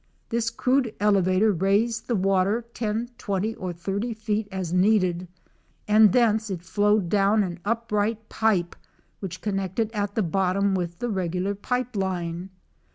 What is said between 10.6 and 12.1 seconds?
with the regular pipe